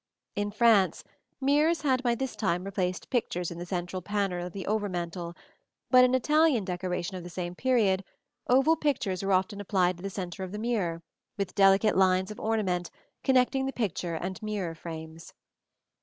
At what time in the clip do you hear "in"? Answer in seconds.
0.35-0.49, 3.51-3.59, 6.03-6.15